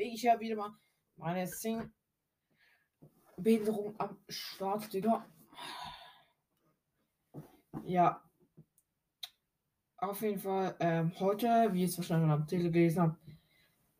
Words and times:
Ich 0.00 0.26
habe 0.26 0.40
wieder 0.40 0.56
mal 0.56 0.72
meine 1.16 1.46
Sing-Behinderung 1.46 3.94
am 3.98 4.16
Start, 4.30 4.90
Digga. 4.90 5.26
Ja. 7.84 8.22
Auf 9.98 10.22
jeden 10.22 10.38
Fall, 10.38 10.74
ähm, 10.80 11.12
heute, 11.20 11.68
wie 11.72 11.82
ihr 11.82 11.88
es 11.88 11.98
wahrscheinlich 11.98 12.30
am 12.30 12.46
Titel 12.46 12.70
gelesen 12.70 13.02
habt, 13.02 13.18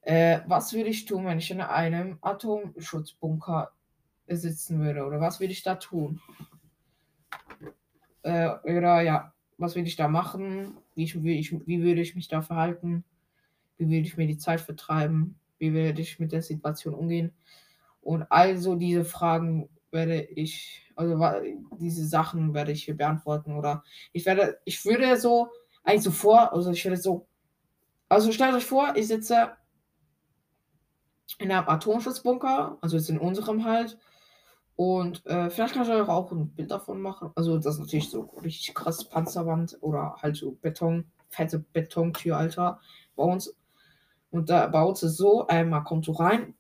äh, 0.00 0.41
was 0.46 0.73
würde 0.73 0.89
ich 0.89 1.05
tun, 1.05 1.27
wenn 1.27 1.37
ich 1.37 1.50
in 1.50 1.61
einem 1.61 2.16
Atomschutzbunker 2.23 3.73
sitzen 4.27 4.80
würde? 4.80 5.05
Oder 5.05 5.21
was 5.21 5.39
würde 5.39 5.52
ich 5.52 5.62
da 5.62 5.75
tun? 5.75 6.23
Äh, 8.23 8.48
oder 8.64 9.02
ja, 9.02 9.34
was 9.61 9.77
würde 9.77 9.88
ich 9.88 9.96
da 9.96 10.08
machen? 10.08 10.79
Wie, 10.95 11.12
wie, 11.22 11.38
ich, 11.38 11.52
wie 11.66 11.82
würde 11.82 12.00
ich 12.00 12.14
mich 12.14 12.29
da 12.29 12.42
verhalten? 12.42 13.05
Wie 13.77 13.86
würde 13.86 14.06
ich 14.06 14.16
mir 14.16 14.27
die 14.27 14.38
Zeit 14.38 14.60
vertreiben? 14.60 15.38
Wie 15.59 15.73
würde 15.74 16.00
ich 16.00 16.19
mit 16.19 16.33
der 16.33 16.42
Situation 16.42 16.95
umgehen? 16.95 17.33
Und 18.00 18.23
also 18.30 18.74
diese 18.74 19.05
Fragen 19.05 19.69
werde 19.91 20.23
ich, 20.23 20.91
also 20.96 21.19
diese 21.78 22.06
Sachen 22.06 22.55
werde 22.55 22.73
ich 22.73 22.84
hier 22.84 22.96
beantworten. 22.96 23.52
Oder 23.52 23.84
ich 24.12 24.24
werde, 24.24 24.59
ich 24.64 24.84
würde 24.84 25.19
so 25.19 25.48
eigentlich 25.84 26.05
so 26.05 26.11
vor, 26.11 26.52
also 26.52 26.70
ich 26.70 26.84
werde 26.84 26.97
so, 26.97 27.27
also 28.08 28.33
stellt 28.33 28.55
euch 28.55 28.64
vor, 28.64 28.95
ich 28.97 29.08
sitze 29.08 29.52
in 31.38 31.52
einem 31.52 31.69
Atomschutzbunker, 31.69 32.78
also 32.80 32.97
jetzt 32.97 33.11
in 33.11 33.19
unserem 33.19 33.64
halt, 33.64 33.98
und 34.80 35.27
äh, 35.27 35.51
vielleicht 35.51 35.75
kann 35.75 35.83
ich 35.83 35.91
euch 35.91 36.09
auch 36.09 36.33
ein 36.33 36.48
Bild 36.55 36.70
davon 36.70 37.02
machen. 37.02 37.33
Also 37.34 37.59
das 37.59 37.75
ist 37.75 37.80
natürlich 37.80 38.09
so 38.09 38.33
richtig 38.43 38.75
krass 38.75 39.05
Panzerwand 39.05 39.77
oder 39.83 40.16
halt 40.23 40.37
so 40.37 40.53
Beton, 40.53 41.05
fette 41.29 41.59
Betontür, 41.59 42.39
Alter, 42.39 42.80
bei 43.15 43.25
uns. 43.25 43.55
Und 44.30 44.48
da 44.48 44.69
uns 44.83 45.03
ist 45.03 45.19
so, 45.19 45.47
einmal 45.47 45.84
kommst 45.84 46.09
du 46.09 46.12
rein, 46.12 46.55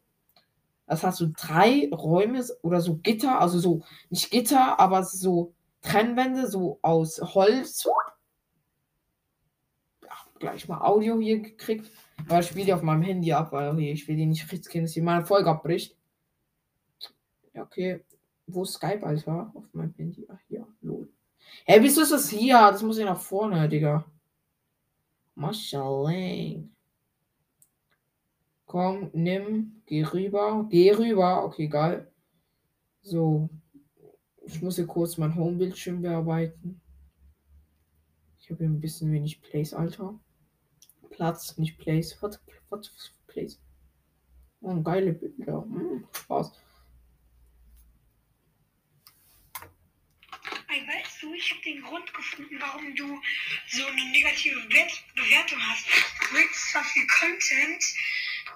das 0.86 1.02
hast 1.02 1.20
du 1.20 1.28
drei 1.28 1.88
Räume 1.90 2.44
oder 2.60 2.82
so 2.82 2.96
Gitter, 2.96 3.40
also 3.40 3.58
so, 3.58 3.84
nicht 4.10 4.30
Gitter, 4.30 4.78
aber 4.78 5.02
so 5.02 5.54
Trennwände, 5.80 6.46
so 6.46 6.78
aus 6.82 7.22
Holz. 7.22 7.88
Ja, 10.02 10.10
gleich 10.38 10.68
mal 10.68 10.82
Audio 10.82 11.18
hier 11.20 11.40
gekriegt. 11.40 11.90
Aber 12.28 12.40
ich 12.40 12.48
spiele 12.48 12.66
die 12.66 12.74
auf 12.74 12.82
meinem 12.82 13.00
Handy 13.00 13.32
ab, 13.32 13.50
weil 13.52 13.80
ich 13.80 14.06
will 14.08 14.16
die 14.16 14.26
nicht 14.26 14.52
riskieren, 14.52 14.84
dass 14.84 14.92
hier 14.92 15.04
meine 15.04 15.24
Folge 15.24 15.48
abbricht. 15.48 15.96
Ja, 17.60 17.66
okay. 17.66 18.00
Wo 18.46 18.64
Skype, 18.64 19.06
Alter? 19.06 19.52
Auf 19.54 19.72
meinem 19.74 19.92
Handy. 19.94 20.26
Ach, 20.30 20.38
hier. 20.48 20.66
Lol. 20.80 21.12
Hä, 21.66 21.78
wieso 21.82 22.00
ist 22.00 22.12
das 22.12 22.30
hier? 22.30 22.54
Das 22.54 22.82
muss 22.82 22.96
ich 22.96 23.04
nach 23.04 23.20
vorne, 23.20 23.68
Digga. 23.68 24.04
Maschallah. 25.34 26.62
Komm, 28.64 29.10
nimm, 29.12 29.82
geh 29.84 30.04
rüber. 30.04 30.66
Geh 30.70 30.92
rüber. 30.92 31.44
Okay, 31.44 31.68
geil. 31.68 32.10
So. 33.02 33.50
Ich 34.46 34.62
muss 34.62 34.76
hier 34.76 34.86
kurz 34.86 35.18
mein 35.18 35.34
Home-Bildschirm 35.34 36.00
bearbeiten. 36.00 36.80
Ich 38.38 38.48
habe 38.48 38.64
hier 38.64 38.70
ein 38.70 38.80
bisschen 38.80 39.12
wenig 39.12 39.42
Place, 39.42 39.74
Alter. 39.74 40.18
Platz, 41.10 41.58
nicht 41.58 41.76
Place. 41.76 42.16
Was? 42.22 42.40
Was? 42.70 42.90
Place? 43.26 43.60
Oh, 44.62 44.80
geile 44.80 45.12
Bilder. 45.12 45.62
Hm, 45.62 46.06
Spaß. 46.12 46.52
du, 51.20 51.29
ich 51.40 51.50
habe 51.50 51.62
den 51.62 51.82
Grund 51.82 52.12
gefunden, 52.12 52.60
warum 52.60 52.94
du 52.94 53.20
so 53.68 53.86
eine 53.86 54.04
negative 54.10 54.60
Bewertung 55.14 55.58
hast. 55.68 55.86
Du 56.20 56.36
willst 56.36 56.70
zwar 56.70 56.84
viel 56.84 57.06
Content, 57.06 57.84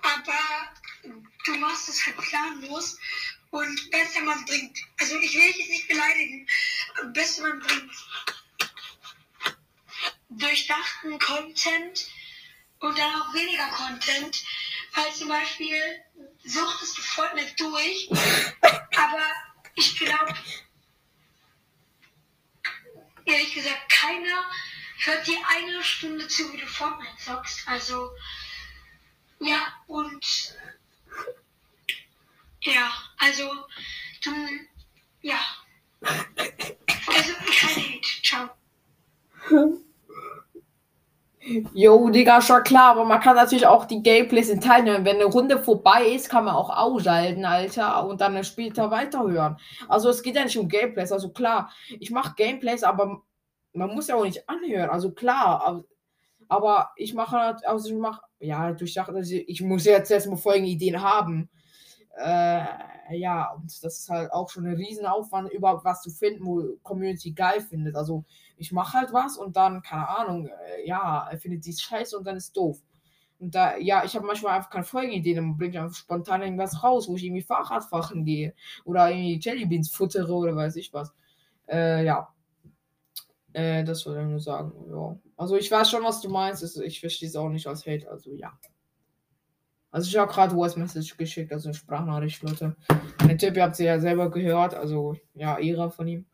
aber 0.02 0.74
du 1.44 1.54
machst 1.56 1.88
es 1.88 2.04
halt 2.04 2.18
planlos 2.18 2.98
und 3.50 3.90
besser 3.90 4.20
man 4.20 4.44
bringt, 4.44 4.78
also 5.00 5.18
ich 5.18 5.34
will 5.34 5.46
dich 5.48 5.58
jetzt 5.58 5.70
nicht 5.70 5.88
beleidigen, 5.88 6.46
besser 7.12 7.42
man 7.42 7.58
bringt 7.60 7.92
durchdachten 10.30 11.18
Content 11.18 12.06
und 12.80 12.98
dann 12.98 13.22
auch 13.22 13.32
weniger 13.32 13.68
Content, 13.68 14.44
weil 14.94 15.14
zum 15.14 15.28
Beispiel 15.28 16.04
suchtest 16.44 16.98
du 16.98 17.02
Fortnite 17.02 17.54
durch, 17.56 18.10
aber 18.96 19.22
ich 19.76 19.96
glaube, 19.96 20.34
ehrlich 23.24 23.54
gesagt, 23.54 23.88
keiner 23.90 24.44
hört 25.04 25.26
dir 25.26 25.38
eine 25.48 25.82
Stunde 25.82 26.28
zu, 26.28 26.52
wie 26.52 26.58
du 26.58 26.66
Fortnite 26.66 27.16
zockst. 27.18 27.66
Also, 27.66 28.10
ja, 29.40 29.72
und 29.86 30.56
ja, 32.62 32.92
also, 33.18 33.66
du, 34.22 34.30
ja. 35.22 35.40
Also, 36.00 37.32
kein 37.46 37.76
Hate. 37.76 38.22
Ciao. 38.22 39.76
Jo, 41.74 42.08
Digga, 42.08 42.40
schon 42.40 42.62
klar, 42.62 42.92
aber 42.92 43.04
man 43.04 43.20
kann 43.20 43.36
natürlich 43.36 43.66
auch 43.66 43.84
die 43.84 44.02
Gameplays 44.02 44.48
in 44.48 44.60
teilnehmen. 44.62 45.04
Wenn 45.04 45.16
eine 45.16 45.26
Runde 45.26 45.58
vorbei 45.58 46.06
ist, 46.06 46.30
kann 46.30 46.46
man 46.46 46.54
auch 46.54 46.70
ausschalten, 46.70 47.44
Alter, 47.44 48.06
und 48.06 48.20
dann 48.22 48.42
später 48.44 48.90
weiterhören. 48.90 49.58
Also 49.88 50.08
es 50.08 50.22
geht 50.22 50.36
ja 50.36 50.44
nicht 50.44 50.56
um 50.56 50.68
Gameplays. 50.68 51.12
Also 51.12 51.30
klar, 51.30 51.70
ich 52.00 52.10
mache 52.10 52.34
Gameplays, 52.36 52.82
aber 52.82 53.22
man 53.74 53.94
muss 53.94 54.08
ja 54.08 54.16
auch 54.16 54.24
nicht 54.24 54.48
anhören. 54.48 54.88
Also 54.88 55.12
klar, 55.12 55.84
aber 56.48 56.92
ich 56.96 57.12
mache 57.12 57.36
halt, 57.36 57.66
also 57.66 57.90
ich 57.90 57.96
mache, 58.00 58.22
ja, 58.38 58.72
durch 58.72 58.98
also 58.98 59.34
ich 59.34 59.60
muss 59.60 59.84
jetzt 59.84 60.10
erstmal 60.10 60.38
folgende 60.38 60.70
Ideen 60.70 61.02
haben. 61.02 61.50
Äh, 62.16 62.64
ja, 63.10 63.52
und 63.52 63.64
das 63.82 63.98
ist 63.98 64.08
halt 64.08 64.32
auch 64.32 64.48
schon 64.48 64.66
ein 64.66 64.76
Riesenaufwand, 64.76 65.50
überhaupt 65.50 65.84
was 65.84 66.02
zu 66.02 66.10
finden, 66.10 66.46
wo 66.46 66.76
Community 66.82 67.32
geil 67.32 67.60
findet. 67.60 67.96
Also 67.96 68.24
ich 68.56 68.72
mache 68.72 68.98
halt 68.98 69.12
was 69.12 69.36
und 69.36 69.56
dann, 69.56 69.82
keine 69.82 70.08
Ahnung, 70.08 70.46
äh, 70.46 70.86
ja, 70.86 71.28
er 71.30 71.38
findet 71.38 71.66
dies 71.66 71.80
scheiße 71.82 72.16
und 72.16 72.24
dann 72.24 72.36
ist 72.36 72.56
doof. 72.56 72.78
Und 73.40 73.54
da, 73.54 73.76
ja, 73.76 74.04
ich 74.04 74.14
habe 74.14 74.26
manchmal 74.26 74.56
einfach 74.56 74.70
keine 74.70 74.84
Folgenideen, 74.84 75.36
dann 75.36 75.56
bringe 75.56 75.72
ich 75.72 75.78
einfach 75.78 75.96
spontan 75.96 76.42
irgendwas 76.42 76.82
raus, 76.84 77.08
wo 77.08 77.16
ich 77.16 77.24
irgendwie 77.24 77.42
Fahrradfachen 77.42 78.24
gehe 78.24 78.54
oder 78.84 79.10
irgendwie 79.10 79.38
Jellybeans 79.40 79.90
futtere 79.90 80.32
oder 80.32 80.54
weiß 80.54 80.76
ich 80.76 80.92
was. 80.92 81.12
Äh, 81.68 82.04
ja. 82.04 82.28
Äh, 83.52 83.84
das 83.84 84.06
wollte 84.06 84.22
ich 84.22 84.28
nur 84.28 84.40
sagen, 84.40 84.72
ja. 84.90 85.16
Also 85.36 85.56
ich 85.56 85.70
weiß 85.70 85.90
schon, 85.90 86.04
was 86.04 86.20
du 86.20 86.28
meinst. 86.28 86.62
Also 86.62 86.82
ich 86.82 87.00
verstehe 87.00 87.28
es 87.28 87.36
auch 87.36 87.48
nicht 87.48 87.66
als 87.66 87.86
Hate, 87.86 88.08
also 88.08 88.32
ja. 88.32 88.52
Also 89.94 90.08
ich 90.08 90.16
habe 90.16 90.32
gerade 90.32 90.56
Voice 90.56 90.74
Message 90.74 91.16
geschickt, 91.16 91.52
also 91.52 91.72
Sprachnachricht, 91.72 92.42
Leute. 92.42 92.74
Der 93.28 93.38
Typ, 93.38 93.56
ihr 93.56 93.62
habt 93.62 93.76
sie 93.76 93.84
ja 93.84 94.00
selber 94.00 94.28
gehört, 94.28 94.74
also 94.74 95.14
ja, 95.34 95.56
Ehre 95.56 95.88
von 95.92 96.08
ihm. 96.08 96.26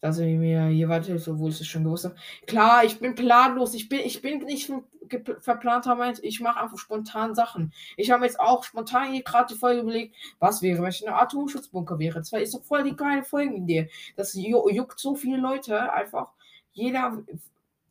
Dass 0.00 0.20
er 0.20 0.28
mir 0.28 0.66
hier 0.66 0.88
weiterhilft, 0.88 1.26
obwohl 1.26 1.50
ich 1.50 1.60
es 1.60 1.66
schon 1.66 1.82
gewusst 1.82 2.04
habe. 2.04 2.14
Klar, 2.46 2.84
ich 2.84 3.00
bin 3.00 3.16
planlos, 3.16 3.74
ich 3.74 3.88
bin, 3.88 3.98
ich 4.04 4.22
bin 4.22 4.44
nicht 4.44 4.70
verplanter 5.40 5.96
Mensch, 5.96 6.20
ich 6.22 6.38
mache 6.38 6.60
einfach 6.60 6.78
spontan 6.78 7.34
Sachen. 7.34 7.72
Ich 7.96 8.12
habe 8.12 8.24
jetzt 8.24 8.38
auch 8.38 8.62
spontan 8.62 9.10
hier 9.10 9.24
gerade 9.24 9.52
die 9.52 9.58
Folge 9.58 9.80
überlegt, 9.80 10.14
was 10.38 10.62
wäre, 10.62 10.80
wenn 10.80 10.90
ich 10.90 11.02
in 11.02 11.08
einem 11.08 11.18
Atomschutzbunker 11.18 11.98
wäre. 11.98 12.20
Das 12.20 12.32
ist 12.32 12.54
doch 12.54 12.62
voll 12.62 12.84
die 12.84 12.94
geile 12.94 13.24
Folgenidee. 13.24 13.90
Das 14.14 14.34
juckt 14.34 15.00
so 15.00 15.16
viele 15.16 15.38
Leute 15.38 15.92
einfach. 15.92 16.28
Jeder 16.70 17.24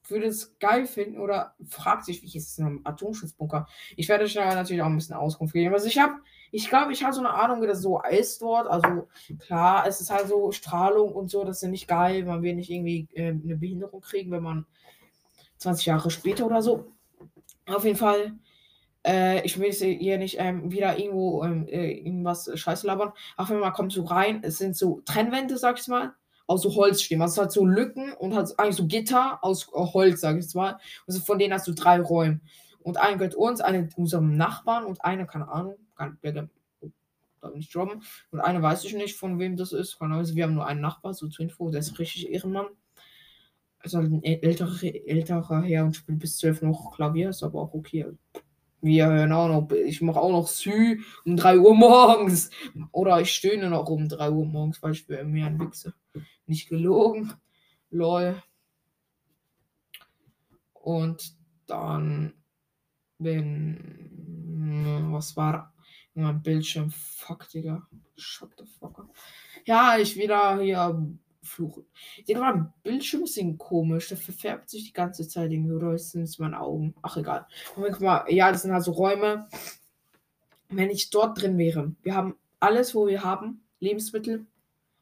würde 0.10 0.28
es 0.28 0.58
geil 0.60 0.86
finden 0.86 1.20
oder 1.20 1.54
fragt 1.68 2.06
sich, 2.06 2.22
wie 2.22 2.38
ist 2.38 2.50
es 2.50 2.58
in 2.58 2.66
einem 2.66 2.82
Atomschutzbunker? 2.84 3.68
Ich 3.96 4.10
werde 4.10 4.24
euch 4.24 4.36
natürlich 4.36 4.82
auch 4.82 4.88
ein 4.88 4.96
bisschen 4.96 5.16
Auskunft 5.16 5.54
geben. 5.54 5.74
Also 5.74 5.88
ich 5.88 6.00
habe, 6.00 6.14
ich 6.52 6.70
glaube, 6.70 6.94
ich 6.94 7.04
habe 7.04 7.14
so 7.14 7.20
eine 7.20 7.34
Ahnung, 7.34 7.62
wie 7.62 7.68
das 7.68 7.82
so 7.82 8.02
ist 8.02 8.42
dort. 8.42 8.68
Also 8.68 9.08
klar, 9.40 9.86
es 9.88 10.02
ist 10.02 10.12
halt 10.12 10.28
so 10.28 10.52
Strahlung 10.52 11.12
und 11.12 11.30
so, 11.30 11.44
das 11.44 11.62
ist 11.62 11.70
nicht 11.70 11.88
geil. 11.88 12.24
Man 12.26 12.42
will 12.42 12.56
nicht 12.56 12.70
irgendwie 12.70 13.08
äh, 13.14 13.30
eine 13.30 13.58
Behinderung 13.58 14.02
kriegen, 14.02 14.32
wenn 14.32 14.44
man 14.44 14.66
20 15.58 15.86
Jahre 15.86 16.10
später 16.10 16.46
oder 16.46 16.62
so. 16.62 16.92
Auf 17.66 17.84
jeden 17.84 17.98
Fall, 17.98 18.34
äh, 19.06 19.46
ich 19.46 19.60
will 19.60 19.72
hier 19.72 20.18
nicht 20.18 20.38
ähm, 20.40 20.72
wieder 20.72 20.98
irgendwo 20.98 21.44
ähm, 21.44 21.68
äh, 21.68 21.92
irgendwas 21.92 22.50
Scheiße 22.54 22.88
labern. 22.88 23.12
Auf 23.36 23.50
jeden 23.50 23.62
Fall 23.62 23.74
kommt 23.74 23.92
so 23.92 24.04
rein, 24.04 24.42
es 24.44 24.58
sind 24.58 24.78
so 24.78 25.02
Trennwände, 25.06 25.58
sag 25.58 25.80
ich 25.80 25.88
mal 25.88 26.14
aus 26.48 26.62
so 26.62 26.74
Holz 26.76 27.02
stehen. 27.02 27.22
Also 27.22 27.34
es 27.42 27.46
hat 27.46 27.52
so 27.52 27.66
Lücken 27.66 28.14
und 28.14 28.34
hat 28.34 28.58
eigentlich 28.58 28.78
so 28.78 28.88
Gitter 28.88 29.44
aus 29.44 29.68
äh, 29.68 29.80
Holz, 29.80 30.22
sag 30.22 30.38
ich 30.38 30.44
jetzt 30.44 30.56
mal. 30.56 30.80
Also 31.06 31.20
von 31.20 31.38
denen 31.38 31.54
hast 31.54 31.68
du 31.68 31.74
drei 31.74 32.00
Räume. 32.00 32.40
Und 32.82 32.98
eine 32.98 33.18
gehört 33.18 33.36
uns, 33.36 33.60
eine 33.60 33.90
unserem 33.98 34.38
Nachbarn 34.38 34.86
und 34.86 35.04
eine, 35.04 35.28
keine 35.28 35.50
Ahnung, 35.50 35.76
kann, 35.98 36.18
der, 36.24 36.50
oh, 36.80 36.90
darf 37.42 37.54
nicht 37.54 37.76
droppen. 37.76 38.02
Und 38.32 38.40
eine 38.40 38.62
weiß 38.62 38.86
ich 38.86 38.96
nicht, 38.96 39.18
von 39.18 39.40
wem 39.40 39.58
das 39.58 39.74
ist. 39.74 39.98
Also 40.00 40.36
wir 40.36 40.46
haben 40.46 40.56
nur 40.56 40.66
einen 40.66 40.80
Nachbar, 40.80 41.14
so 41.14 41.28
zur 41.28 41.44
Info, 41.44 41.70
der 41.70 41.82
ist 41.82 42.00
richtig 42.00 42.32
Ehrenmann. 42.32 42.68
Halt 43.84 43.94
ein 43.94 44.24
älterer, 44.24 44.84
älterer 44.84 45.62
Herr 45.64 45.86
und 45.86 45.96
spielt 45.96 46.20
bis 46.20 46.38
zwölf 46.38 46.62
noch 46.62 46.96
Klavier, 46.96 47.30
ist 47.30 47.44
aber 47.44 47.62
auch 47.62 47.74
okay. 47.74 48.06
Wir 48.82 49.08
hören 49.08 49.32
auch 49.32 49.48
noch, 49.48 49.72
ich 49.72 50.02
mache 50.02 50.20
auch 50.20 50.32
noch 50.32 50.48
Sü 50.48 51.02
um 51.26 51.36
3 51.36 51.60
Uhr 51.60 51.76
morgens. 51.76 52.50
Oder 52.92 53.20
ich 53.20 53.32
stöhne 53.34 53.70
noch 53.70 53.90
um 53.90 54.08
3 54.08 54.30
Uhr 54.30 54.46
morgens, 54.46 54.82
weil 54.82 54.94
ich 54.94 55.08
mir 55.08 55.46
ein 55.46 55.60
Wichse. 55.60 55.94
Nicht 56.48 56.70
gelogen. 56.70 57.34
Lol. 57.90 58.42
Und 60.74 61.36
dann 61.68 62.34
bin. 63.20 65.08
Was 65.12 65.36
war 65.38 65.74
mein 66.14 66.42
Bildschirm? 66.42 66.92
Fuck, 66.92 67.50
Digga. 67.50 67.88
Shut 68.16 68.52
the 68.58 68.66
fuck 68.66 69.00
up. 69.00 69.14
Ja, 69.66 69.98
ich 69.98 70.16
wieder 70.16 70.60
hier 70.62 71.06
fluchen. 71.44 71.86
Digga, 72.28 72.40
mein 72.40 72.74
Bildschirm 72.84 73.24
ist 73.24 73.38
irgendwie 73.38 73.58
komisch. 73.58 74.10
Der 74.10 74.18
verfärbt 74.18 74.70
sich 74.70 74.86
die 74.86 74.94
ganze 74.94 75.28
Zeit 75.28 75.52
irgendwie. 75.52 75.74
Oder 75.74 75.92
es 75.92 76.40
meine 76.40 76.60
Augen? 76.60 76.96
Ach, 77.02 77.18
egal. 77.18 77.48
guck 77.76 78.02
mal, 78.02 78.26
ja, 78.30 78.52
das 78.52 78.64
sind 78.64 78.72
also 78.72 78.92
Räume. 78.92 79.48
Wenn 80.70 80.90
ich 80.90 81.10
dort 81.10 81.42
drin 81.42 81.58
wäre, 81.58 81.94
wir 82.02 82.16
haben 82.16 82.36
alles, 82.60 82.94
wo 82.94 83.08
wir 83.08 83.24
haben, 83.24 83.62
Lebensmittel. 83.80 84.46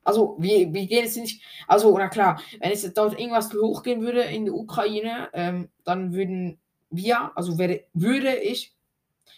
Also, 0.05 0.37
wir, 0.39 0.73
wir 0.73 0.87
gehen 0.87 1.03
jetzt 1.03 1.17
nicht. 1.17 1.43
Also, 1.67 1.97
na 1.97 2.07
klar, 2.07 2.39
wenn 2.61 2.71
es 2.71 2.93
dort 2.93 3.19
irgendwas 3.19 3.53
hochgehen 3.53 4.01
würde 4.01 4.21
in 4.21 4.45
der 4.45 4.53
Ukraine, 4.53 5.29
ähm, 5.33 5.67
dann 5.83 6.13
würden 6.13 6.59
wir, 6.89 7.31
also 7.35 7.57
werde, 7.57 7.83
würde 7.93 8.35
ich, 8.35 8.73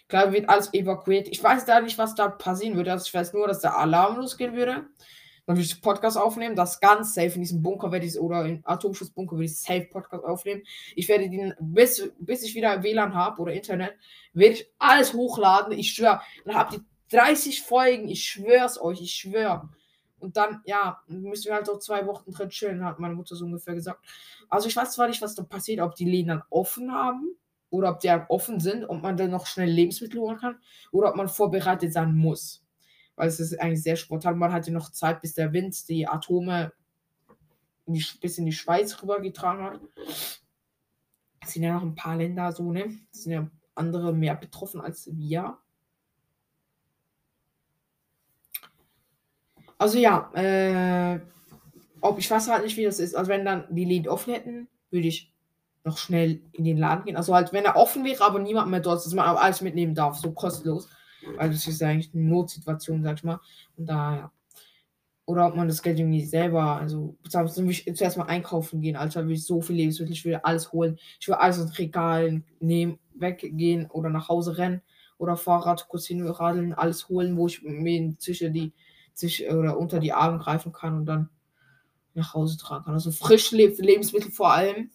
klar 0.07 0.31
wird 0.31 0.49
alles 0.49 0.73
evakuiert. 0.73 1.27
Ich 1.29 1.43
weiß 1.43 1.65
da 1.65 1.79
nicht, 1.79 1.97
was 1.97 2.15
da 2.15 2.29
passieren 2.29 2.75
würde. 2.75 2.91
Also 2.91 3.05
ich 3.07 3.13
weiß 3.13 3.33
nur, 3.33 3.47
dass 3.47 3.61
der 3.61 3.77
Alarm 3.77 4.17
losgehen 4.17 4.53
würde. 4.53 4.85
Dann 5.45 5.55
würde 5.55 5.65
ich 5.65 5.81
Podcast 5.81 6.17
aufnehmen, 6.17 6.57
das 6.57 6.81
ganz 6.81 7.13
safe 7.13 7.35
in 7.35 7.41
diesem 7.41 7.63
Bunker 7.63 7.89
werde 7.89 8.05
ich 8.05 8.19
oder 8.19 8.45
im 8.45 8.59
Atomschutzbunker 8.65 9.37
würde 9.37 9.45
ich 9.45 9.57
safe 9.57 9.87
Podcast 9.89 10.25
aufnehmen. 10.25 10.61
Ich 10.93 11.07
werde 11.07 11.29
den, 11.29 11.53
bis, 11.61 12.11
bis 12.19 12.43
ich 12.43 12.53
wieder 12.53 12.83
WLAN 12.83 13.15
habe 13.15 13.41
oder 13.41 13.53
Internet, 13.53 13.95
werde 14.33 14.55
ich 14.55 14.69
alles 14.77 15.13
hochladen. 15.13 15.71
Ich 15.71 15.93
schwöre. 15.93 16.19
Dann 16.43 16.55
habt 16.55 16.73
ihr 16.73 16.81
30 17.11 17.61
Folgen, 17.61 18.09
ich 18.09 18.25
schwör's 18.25 18.79
euch, 18.79 19.01
ich 19.01 19.13
schwöre. 19.13 19.69
Und 20.19 20.35
dann, 20.35 20.61
ja, 20.65 21.01
müssen 21.07 21.45
wir 21.45 21.53
halt 21.53 21.69
auch 21.69 21.79
zwei 21.79 22.05
Wochen 22.07 22.31
drin 22.31 22.49
chillen, 22.49 22.83
hat 22.83 22.99
meine 22.99 23.13
Mutter 23.13 23.35
so 23.35 23.45
ungefähr 23.45 23.75
gesagt. 23.75 24.03
Also 24.49 24.67
ich 24.67 24.75
weiß 24.75 24.93
zwar 24.93 25.07
nicht, 25.07 25.21
was 25.21 25.35
da 25.35 25.43
passiert, 25.43 25.79
ob 25.81 25.95
die 25.95 26.09
Läden 26.09 26.29
dann 26.29 26.43
offen 26.49 26.91
haben 26.91 27.35
oder 27.69 27.91
ob 27.91 27.99
die 27.99 28.09
halt 28.09 28.29
offen 28.29 28.59
sind 28.59 28.83
und 28.83 29.03
man 29.03 29.17
dann 29.17 29.31
noch 29.31 29.45
schnell 29.45 29.69
Lebensmittel 29.69 30.19
holen 30.19 30.37
kann 30.37 30.57
oder 30.91 31.09
ob 31.09 31.15
man 31.15 31.29
vorbereitet 31.29 31.93
sein 31.93 32.15
muss. 32.15 32.63
Weil 33.15 33.27
es 33.27 33.39
ist 33.39 33.59
eigentlich 33.59 33.83
sehr 33.83 33.95
spontan. 33.95 34.37
Man 34.37 34.51
hatte 34.51 34.71
noch 34.71 34.91
Zeit, 34.91 35.21
bis 35.21 35.33
der 35.33 35.53
Wind 35.53 35.87
die 35.89 36.07
Atome 36.07 36.71
in 37.85 37.93
die, 37.93 38.05
bis 38.21 38.37
in 38.37 38.45
die 38.45 38.51
Schweiz 38.51 39.01
rübergetragen 39.01 39.63
hat. 39.63 39.79
Es 41.41 41.53
sind 41.53 41.63
ja 41.63 41.73
noch 41.73 41.83
ein 41.83 41.95
paar 41.95 42.17
Länder 42.17 42.51
so, 42.51 42.71
ne? 42.71 42.99
Es 43.11 43.23
sind 43.23 43.33
ja 43.33 43.49
andere 43.75 44.13
mehr 44.13 44.35
betroffen 44.35 44.81
als 44.81 45.09
wir. 45.15 45.57
Also 49.77 49.97
ja, 49.97 50.31
äh, 50.33 51.19
ob 52.01 52.19
ich 52.19 52.29
weiß 52.29 52.50
halt 52.50 52.63
nicht, 52.63 52.77
wie 52.77 52.85
das 52.85 53.00
ist. 53.00 53.15
Also 53.15 53.29
wenn 53.29 53.45
dann 53.45 53.65
die 53.69 53.85
Läden 53.85 54.09
offen 54.09 54.33
hätten, 54.33 54.68
würde 54.89 55.07
ich 55.07 55.33
noch 55.83 55.97
schnell 55.97 56.41
in 56.51 56.63
den 56.63 56.77
Laden 56.77 57.06
gehen. 57.06 57.15
Also 57.15 57.33
halt, 57.33 57.53
wenn 57.53 57.65
er 57.65 57.75
offen 57.75 58.03
wäre, 58.03 58.24
aber 58.24 58.39
niemand 58.39 58.69
mehr 58.69 58.79
dort 58.79 58.97
ist, 58.97 59.06
dass 59.06 59.13
man 59.13 59.25
aber 59.25 59.41
alles 59.41 59.62
mitnehmen 59.62 59.95
darf, 59.95 60.18
so 60.18 60.31
kostenlos. 60.31 60.89
Weil 61.35 61.50
das 61.50 61.68
ist 61.68 61.81
ja 61.81 61.89
eigentlich 61.89 62.13
eine 62.13 62.24
Notsituation, 62.24 63.03
sag 63.03 63.18
ich 63.18 63.24
mal. 63.24 63.39
Und 63.75 63.88
da, 63.88 64.15
ja. 64.15 64.31
Oder 65.25 65.47
ob 65.47 65.56
man 65.56 65.68
das 65.68 65.81
Geld 65.81 66.00
irgendwie 66.00 66.23
selber, 66.23 66.77
also 66.77 67.18
ich 67.25 67.95
zuerst 67.97 68.18
mal 68.18 68.27
einkaufen 68.27 68.80
gehen, 68.80 68.95
Alter, 68.95 69.27
will 69.27 69.35
ich 69.35 69.44
so 69.44 69.62
viel 69.62 69.75
Lebensmittel, 69.75 70.13
ich 70.13 70.23
will 70.23 70.39
alles 70.41 70.71
holen. 70.71 70.97
Ich 71.19 71.27
will 71.27 71.35
alles 71.35 71.57
ins 71.57 71.77
Regal 71.77 72.44
nehmen, 72.62 72.97
weggehen 73.13 73.88
oder 73.91 74.09
nach 74.09 74.30
Hause 74.30 74.57
rennen 74.57 74.81
oder 75.18 75.35
Fahrrad 75.35 75.89
kurz 75.89 76.07
hinradeln, 76.07 76.73
alles 76.73 77.09
holen, 77.09 77.35
wo 77.35 77.47
ich 77.47 77.62
mir 77.62 78.18
zwischen 78.19 78.53
die, 78.53 78.71
zwischen, 79.17 79.49
oder 79.49 79.77
unter 79.77 79.99
die 79.99 80.13
Arme 80.13 80.37
greifen 80.37 80.71
kann 80.71 80.95
und 80.95 81.05
dann 81.05 81.29
nach 82.13 82.33
Hause 82.33 82.57
tragen 82.57 82.85
kann. 82.85 82.93
Also 82.93 83.11
frische 83.11 83.55
Lebensmittel 83.55 84.31
vor 84.31 84.51
allem. 84.51 84.89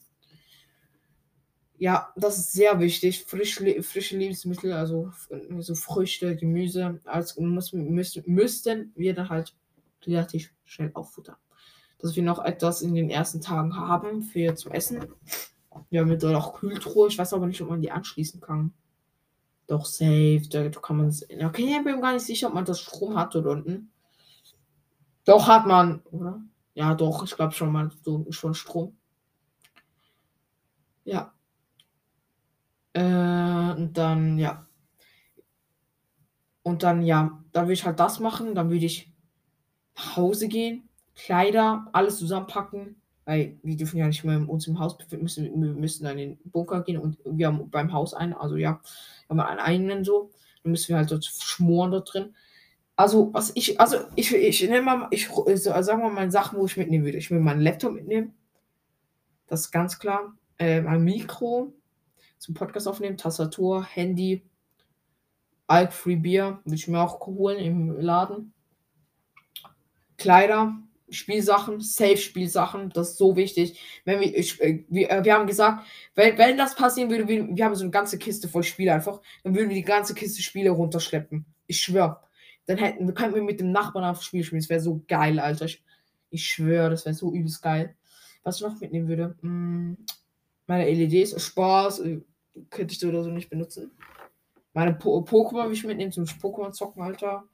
Ja, 1.78 2.12
das 2.16 2.38
ist 2.38 2.52
sehr 2.52 2.78
wichtig. 2.78 3.24
Frisch, 3.24 3.56
frische 3.56 4.16
Lebensmittel, 4.16 4.72
also 4.72 5.10
so 5.58 5.74
Früchte, 5.74 6.36
Gemüse, 6.36 7.00
als 7.04 7.36
müssen, 7.36 7.90
müssen, 7.90 8.22
müssten 8.26 8.92
wir 8.94 9.14
dann 9.14 9.28
halt 9.28 9.56
relativ 10.04 10.52
schnell 10.64 10.92
auffuttern. 10.94 11.36
Dass 11.98 12.14
wir 12.14 12.22
noch 12.22 12.44
etwas 12.44 12.82
in 12.82 12.94
den 12.94 13.10
ersten 13.10 13.40
Tagen 13.40 13.76
haben 13.76 14.22
für 14.22 14.54
zum 14.54 14.72
Essen. 14.72 15.06
Ja, 15.90 16.04
mit 16.04 16.22
dort 16.22 16.36
auch 16.36 16.54
Kühltruhe. 16.54 17.08
Ich 17.08 17.18
weiß 17.18 17.32
aber 17.32 17.46
nicht, 17.46 17.60
ob 17.62 17.70
man 17.70 17.80
die 17.80 17.90
anschließen 17.90 18.40
kann. 18.40 18.72
Doch, 19.66 19.86
safe. 19.86 20.42
Da 20.50 20.68
kann 20.68 20.98
man 20.98 21.08
es. 21.08 21.22
Okay, 21.22 21.76
ich 21.78 21.84
bin 21.84 22.00
gar 22.00 22.12
nicht 22.12 22.26
sicher, 22.26 22.48
ob 22.48 22.54
man 22.54 22.64
das 22.64 22.80
Strom 22.80 23.16
hat 23.16 23.34
dort 23.34 23.46
unten. 23.46 23.91
Doch, 25.24 25.46
hat 25.48 25.66
man, 25.66 26.00
oder? 26.10 26.40
Ja, 26.74 26.94
doch, 26.94 27.24
ich 27.24 27.36
glaube 27.36 27.52
schon 27.52 27.70
mal 27.72 27.90
so 28.02 28.26
schon 28.30 28.54
Strom. 28.54 28.96
Ja. 31.04 31.32
Äh, 32.94 33.00
und 33.02 33.92
dann, 33.94 34.38
ja. 34.38 34.66
Und 36.62 36.82
dann, 36.82 37.02
ja, 37.02 37.42
da 37.52 37.62
würde 37.62 37.72
ich 37.72 37.84
halt 37.84 38.00
das 38.00 38.20
machen. 38.20 38.54
Dann 38.54 38.70
würde 38.70 38.86
ich 38.86 39.12
nach 39.96 40.16
Hause 40.16 40.48
gehen, 40.48 40.88
Kleider, 41.14 41.88
alles 41.92 42.18
zusammenpacken. 42.18 42.96
Weil 43.24 43.58
wir 43.62 43.76
dürfen 43.76 43.98
ja 43.98 44.06
nicht 44.06 44.24
mehr 44.24 44.48
uns 44.48 44.66
im 44.66 44.80
Haus 44.80 44.98
befinden, 44.98 45.24
müssen, 45.24 45.44
wir 45.44 45.74
müssen 45.74 46.04
dann 46.04 46.18
in 46.18 46.36
den 46.38 46.50
Bunker 46.50 46.82
gehen 46.82 46.98
und 46.98 47.18
wir 47.24 47.46
haben 47.46 47.70
beim 47.70 47.92
Haus 47.92 48.14
einen, 48.14 48.32
also 48.32 48.56
ja, 48.56 48.80
haben 49.28 49.36
wir 49.36 49.46
einen 49.48 49.60
eigenen 49.60 50.04
so. 50.04 50.32
Dann 50.62 50.72
müssen 50.72 50.88
wir 50.88 50.96
halt 50.96 51.10
dort 51.10 51.24
schmoren 51.24 51.92
dort 51.92 52.12
drin. 52.12 52.34
Also, 52.96 53.32
was 53.32 53.52
ich, 53.54 53.80
also 53.80 53.98
ich, 54.16 54.34
ich 54.34 54.62
nehme 54.62 54.82
mal, 54.82 55.08
ich 55.10 55.28
sagen 55.28 56.02
wir 56.02 56.10
mal 56.10 56.30
Sachen, 56.30 56.58
wo 56.58 56.66
ich 56.66 56.76
mitnehmen 56.76 57.04
würde. 57.04 57.18
Ich 57.18 57.30
will 57.30 57.40
meinen 57.40 57.60
Laptop 57.60 57.92
mitnehmen. 57.94 58.34
Das 59.46 59.62
ist 59.62 59.70
ganz 59.70 59.98
klar. 59.98 60.36
Äh, 60.58 60.82
mein 60.82 61.02
Mikro, 61.02 61.72
zum 62.38 62.54
Podcast 62.54 62.88
aufnehmen, 62.88 63.16
Tastatur, 63.16 63.84
Handy, 63.84 64.42
Alk 65.66 65.92
Free 65.92 66.16
Beer, 66.16 66.60
würde 66.64 66.74
ich 66.74 66.88
mir 66.88 67.00
auch 67.00 67.20
holen 67.26 67.58
im 67.58 68.00
Laden. 68.00 68.52
Kleider, 70.18 70.76
Spielsachen, 71.08 71.80
Safe-Spielsachen, 71.80 72.90
das 72.90 73.10
ist 73.10 73.18
so 73.18 73.36
wichtig. 73.36 73.80
Wenn 74.04 74.20
wir, 74.20 74.36
ich, 74.36 74.60
äh, 74.60 74.84
wir, 74.88 75.10
äh, 75.10 75.24
wir 75.24 75.34
haben 75.34 75.46
gesagt, 75.46 75.86
wenn, 76.14 76.36
wenn 76.38 76.56
das 76.56 76.74
passieren 76.74 77.10
würde, 77.10 77.28
wir, 77.28 77.48
wir 77.48 77.64
haben 77.64 77.74
so 77.74 77.84
eine 77.84 77.90
ganze 77.90 78.18
Kiste 78.18 78.48
voll 78.48 78.62
Spiele 78.62 78.92
einfach, 78.92 79.20
dann 79.44 79.54
würden 79.54 79.68
wir 79.68 79.76
die 79.76 79.82
ganze 79.82 80.14
Kiste 80.14 80.42
Spiele 80.42 80.70
runterschleppen. 80.70 81.44
Ich 81.66 81.80
schwöre. 81.80 82.20
Dann 82.66 82.78
hätten 82.78 83.06
wir 83.06 83.14
könnten 83.14 83.34
wir 83.34 83.42
mit 83.42 83.60
dem 83.60 83.72
Nachbarn 83.72 84.04
auf 84.04 84.22
Spiel 84.22 84.44
spielen. 84.44 84.60
Das 84.60 84.68
wäre 84.68 84.80
so 84.80 85.02
geil, 85.08 85.38
Alter. 85.38 85.64
Ich, 85.66 85.82
ich 86.30 86.44
schwöre, 86.44 86.90
das 86.90 87.04
wäre 87.04 87.14
so 87.14 87.32
übelst 87.32 87.62
geil. 87.62 87.96
Was 88.42 88.56
ich 88.56 88.62
noch 88.62 88.80
mitnehmen 88.80 89.08
würde, 89.08 89.36
mh, 89.40 89.50
mm, 89.50 89.96
meine 90.66 90.90
LEDs, 90.90 91.40
Spaß, 91.40 92.00
äh, 92.00 92.20
könnte 92.70 92.92
ich 92.92 93.00
so 93.00 93.08
oder 93.08 93.22
so 93.22 93.30
nicht 93.30 93.50
benutzen. 93.50 93.90
Meine 94.72 94.94
po 94.94 95.20
Pokémon 95.20 95.66
will 95.66 95.74
ich 95.74 95.84
mitnehmen 95.84 96.12
zum 96.12 96.24
Pokémon 96.24 96.72
zocken, 96.72 97.02
Alter. 97.02 97.44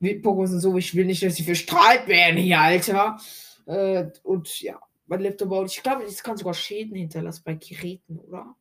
Pokémon 0.00 0.46
sind 0.46 0.60
so, 0.60 0.76
ich 0.76 0.94
will 0.94 1.06
nicht, 1.06 1.22
dass 1.22 1.36
sie 1.36 1.42
verstrahlt 1.42 2.06
werden 2.06 2.38
hier, 2.38 2.60
Alter. 2.60 3.18
Äh, 3.66 4.06
und 4.22 4.60
ja, 4.60 4.80
mein 5.06 5.20
Laptop 5.20 5.50
baut. 5.50 5.70
Ich 5.70 5.82
glaube, 5.82 6.04
das 6.04 6.22
kann 6.22 6.36
sogar 6.36 6.54
Schäden 6.54 6.96
hinterlassen 6.96 7.42
bei 7.44 7.54
Geräten, 7.54 8.18
oder? 8.18 8.54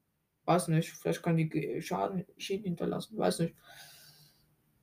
Weiß 0.46 0.68
nicht. 0.68 0.90
Vielleicht 0.90 1.24
kann 1.24 1.38
die 1.38 1.82
Schaden, 1.82 2.26
Schäden 2.38 2.66
hinterlassen. 2.66 3.18
Weiß 3.18 3.40
nicht. 3.40 3.56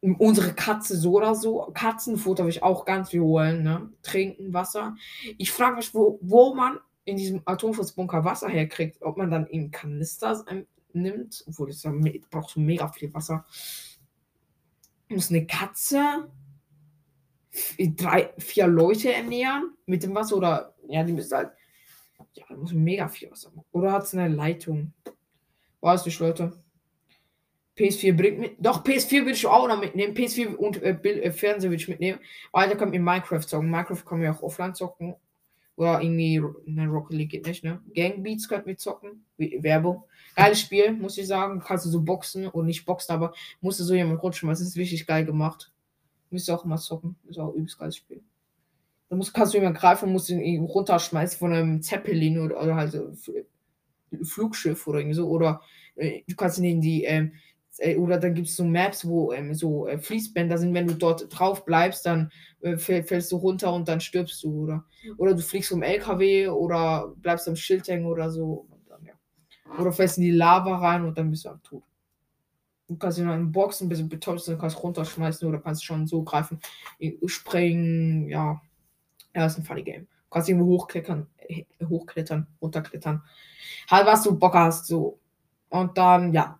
Unsere 0.03 0.53
Katze 0.53 0.97
so 0.97 1.13
oder 1.13 1.37
so. 1.37 1.71
Katzenfutter 1.75 2.43
will 2.45 2.51
ich 2.51 2.63
auch 2.63 2.85
ganz 2.85 3.11
viel 3.11 3.21
holen, 3.21 3.63
ne? 3.63 3.89
Trinken, 4.03 4.53
Wasser. 4.53 4.97
Ich 5.39 5.53
frage 5.53 5.77
mich, 5.77 5.95
wo, 5.95 6.19
wo 6.21 6.55
man 6.55 6.79
in 7.05 7.17
diesem 7.17 7.43
Atomschutzbunker 7.45 8.25
Wasser 8.25 8.49
herkriegt, 8.49 9.01
ob 9.03 9.17
man 9.17 9.31
dann 9.31 9.47
in 9.47 9.71
Kanister 9.71 10.45
nimmt, 10.93 11.45
obwohl 11.47 11.69
das 11.69 11.85
ja, 11.85 11.93
braucht 12.31 12.57
mega 12.57 12.89
viel 12.89 13.15
Wasser. 13.15 13.45
Muss 15.09 15.31
eine 15.31 15.47
Katze 15.47 16.29
drei, 17.79 18.33
vier 18.39 18.67
Leute 18.67 19.13
ernähren 19.13 19.75
mit 19.87 20.03
dem 20.03 20.15
Wasser 20.15 20.37
oder 20.37 20.75
ja, 20.89 21.05
die 21.05 21.13
müssen 21.13 21.37
halt. 21.37 21.51
Ja, 22.35 22.45
da 22.49 22.57
muss 22.57 22.73
mega 22.73 23.09
viel 23.09 23.31
Wasser 23.31 23.51
machen. 23.51 23.67
Oder 23.73 23.93
hat 23.93 24.05
es 24.05 24.15
eine 24.15 24.35
Leitung? 24.35 24.93
Weiß 25.81 26.07
nicht, 26.07 26.19
Leute. 26.19 26.62
PS4 27.83 28.17
bringt 28.17 28.39
mit. 28.39 28.57
Doch, 28.59 28.85
PS4 28.85 29.21
würde 29.21 29.33
ich 29.33 29.47
auch 29.47 29.67
noch 29.67 29.81
mitnehmen. 29.81 30.15
PS4 30.15 30.55
und 30.55 30.83
äh, 30.83 30.93
Bild, 30.95 31.23
äh, 31.23 31.33
Fernseher 31.33 31.71
würde 31.71 31.83
ich 31.83 31.89
mitnehmen. 31.89 32.21
Kann 32.53 32.79
man 32.79 32.95
in 32.95 33.03
Minecraft 33.03 33.41
zocken. 33.41 33.71
Minecraft 33.71 34.05
kann 34.05 34.19
man 34.19 34.27
ja 34.27 34.33
auch 34.33 34.43
offline 34.43 34.75
zocken. 34.75 35.17
Oder 35.75 36.01
irgendwie, 36.01 36.41
ne, 36.67 36.87
Rocket 36.87 37.17
League 37.17 37.31
geht 37.31 37.47
nicht, 37.47 37.65
ne? 37.65 37.81
Gang 37.95 38.23
Beats 38.23 38.49
könnten 38.49 38.69
wir 38.69 38.77
zocken. 38.77 39.25
Werbung. 39.37 40.05
Geiles 40.37 40.61
Spiel, 40.61 40.93
muss 40.93 41.19
ich 41.19 41.27
sagen. 41.27 41.61
Kannst 41.61 41.87
du 41.87 41.91
so 41.91 42.01
boxen 42.03 42.47
und 42.47 42.67
nicht 42.67 42.85
boxen, 42.85 43.15
aber 43.15 43.33
musst 43.61 43.81
du 43.81 43.85
so 43.85 43.95
jemand 43.95 44.23
rutschen. 44.23 44.49
Das 44.49 44.61
ist 44.61 44.77
wirklich 44.77 45.07
geil 45.07 45.25
gemacht. 45.25 45.73
Müsst 46.31 46.49
ihr 46.49 46.55
auch 46.55 46.65
mal 46.65 46.79
zocken. 46.79 47.17
Ist 47.29 47.39
auch 47.39 47.55
übelst 47.55 47.79
geiles 47.79 47.97
Spiel. 47.97 48.23
Da 49.09 49.17
musst, 49.17 49.35
kannst 49.35 49.55
du 49.55 49.59
jemanden 49.59 49.79
greifen 49.79 50.07
und 50.07 50.13
musst 50.13 50.31
ihn 50.31 50.65
runterschmeißen 50.65 51.39
von 51.39 51.53
einem 51.53 51.83
Zeppelin 51.83 52.39
oder, 52.39 52.63
oder 52.63 52.77
halt 52.77 52.97
Flugschiff 54.23 54.87
oder 54.87 55.01
irgendwie 55.01 55.17
so. 55.17 55.29
Oder 55.29 55.63
äh, 55.97 56.23
du 56.29 56.37
kannst 56.37 56.59
ihn 56.59 56.65
in 56.65 56.81
die, 56.81 57.05
ähm, 57.05 57.33
äh, 57.33 57.39
oder 57.99 58.19
dann 58.19 58.35
gibt 58.35 58.49
es 58.49 58.57
so 58.57 58.65
Maps, 58.65 59.07
wo 59.07 59.33
ähm, 59.33 59.55
so 59.55 59.87
äh, 59.87 59.99
Fließbänder 59.99 60.59
sind, 60.59 60.75
wenn 60.75 60.87
du 60.87 60.95
dort 60.95 61.27
drauf 61.31 61.65
bleibst, 61.65 62.05
dann 62.05 62.31
äh, 62.61 62.77
fällst 62.77 63.33
du 63.33 63.37
runter 63.37 63.73
und 63.73 63.89
dann 63.89 64.01
stirbst 64.01 64.43
du, 64.45 64.65
oder? 64.65 64.85
Oder 65.17 65.35
du 65.35 65.41
fliegst 65.41 65.71
vom 65.71 65.83
LKW 65.83 66.49
oder 66.49 67.13
bleibst 67.17 67.49
am 67.49 67.57
Schild 67.57 67.89
hängen 67.89 68.07
oder 68.07 68.31
so. 68.31 68.67
Dann, 68.89 69.05
ja. 69.07 69.15
Oder 69.81 69.93
fällst 69.93 70.19
in 70.19 70.25
die 70.25 70.31
Lava 70.31 70.77
rein 70.77 71.05
und 71.05 71.17
dann 71.17 71.31
bist 71.31 71.47
du 71.47 71.49
am 71.49 71.63
Tod. 71.63 71.83
Du 72.89 72.97
kannst 72.97 73.19
ihn 73.19 73.27
dann 73.27 73.53
boxen, 73.53 73.87
ein 73.87 73.89
bisschen 73.89 74.09
betäubst, 74.09 74.53
kannst 74.61 74.83
runterschmeißen 74.83 75.49
oder 75.49 75.59
kannst 75.59 75.85
schon 75.85 76.07
so 76.07 76.23
greifen, 76.23 76.61
springen, 77.27 78.29
ja. 78.29 78.61
Ja, 79.35 79.47
ist 79.47 79.57
ein 79.57 79.65
funny 79.65 79.83
Game. 79.83 80.03
Du 80.03 80.31
kannst 80.31 80.51
irgendwo 80.51 80.67
hochklettern, 80.67 81.27
hochklettern, 81.89 82.47
runterklettern. 82.61 83.23
Halt, 83.91 84.07
was 84.07 84.23
du 84.25 84.39
Bock 84.39 84.53
hast, 84.53 84.87
so. 84.87 85.19
Und 85.71 85.97
dann, 85.97 86.35
ja. 86.35 86.59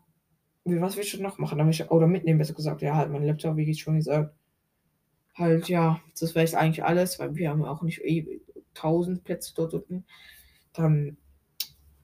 Was 0.65 0.97
willst 0.97 1.15
du 1.15 1.23
noch 1.23 1.39
machen? 1.39 1.61
Oder 1.61 2.07
mitnehmen, 2.07 2.39
besser 2.39 2.55
gesagt. 2.55 2.83
Ja, 2.83 2.97
halt 2.97 3.11
mein 3.11 3.25
Laptop, 3.25 3.57
wie 3.57 3.69
ich 3.69 3.81
schon 3.81 3.97
gesagt. 3.97 4.35
Halt, 5.35 5.69
ja, 5.69 6.01
das 6.19 6.35
wäre 6.35 6.59
eigentlich 6.59 6.85
alles, 6.85 7.19
weil 7.19 7.35
wir 7.35 7.51
haben 7.51 7.65
auch 7.65 7.83
nicht 7.83 8.01
eh 8.01 8.41
1000 8.75 9.25
Plätze 9.25 9.55
dort 9.55 9.75
unten. 9.75 10.05
Dann 10.73 11.17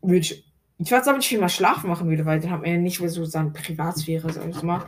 würde 0.01 0.19
ich 0.19 0.49
ich 0.81 0.93
weiß 0.93 1.09
aber 1.09 1.19
nicht, 1.19 1.31
wie 1.33 1.39
man 1.39 1.49
schlafen 1.49 1.89
machen 1.89 2.09
würde, 2.09 2.25
weil 2.25 2.39
dann 2.39 2.53
hat 2.53 2.61
man 2.61 2.71
ja 2.71 2.79
nicht 2.79 3.01
mehr 3.01 3.11
so 3.11 3.25
seine 3.25 3.51
Privatsphäre, 3.51 4.33
sag 4.33 4.49
ich 4.49 4.63
mal. 4.63 4.87